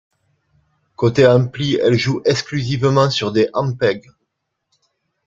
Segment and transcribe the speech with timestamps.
[0.95, 4.09] Côté ampli, elle joue exclusivement sur des Ampeg.